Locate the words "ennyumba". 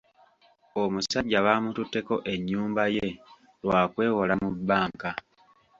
2.33-2.83